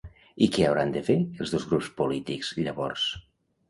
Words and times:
I 0.45 0.47
què 0.55 0.65
hauran 0.69 0.95
de 0.95 1.03
fer 1.11 1.19
els 1.23 1.55
dos 1.59 1.69
grups 1.69 1.93
polítics, 2.03 2.53
llavors? 2.67 3.11